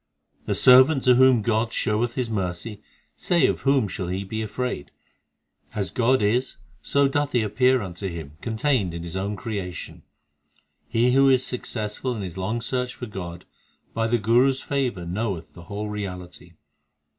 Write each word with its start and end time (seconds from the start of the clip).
The 0.47 0.55
servant 0.55 1.03
to 1.03 1.13
whom 1.13 1.43
God 1.43 1.71
showeth 1.71 2.15
His 2.15 2.27
mercy 2.27 2.81
Say 3.15 3.45
of 3.45 3.61
whom 3.61 3.87
shall 3.87 4.07
he 4.07 4.23
be 4.23 4.41
afraid: 4.41 4.89
As 5.75 5.91
God 5.91 6.23
is, 6.23 6.57
so 6.81 7.07
doth 7.07 7.33
He 7.33 7.43
appear 7.43 7.83
unto 7.83 8.07
him 8.09 8.35
Contained 8.41 8.95
in 8.95 9.03
His 9.03 9.15
own 9.15 9.35
creation. 9.35 10.01
He 10.87 11.11
who 11.11 11.29
is 11.29 11.45
successful 11.45 12.15
in 12.15 12.23
his 12.23 12.35
long 12.35 12.61
search 12.61 12.95
for 12.95 13.05
God, 13.05 13.45
By 13.93 14.07
the 14.07 14.17
Guru 14.17 14.49
s 14.49 14.61
favour 14.61 15.05
knoweth 15.05 15.53
the 15.53 15.65
whole 15.65 15.87
reality. 15.87 16.53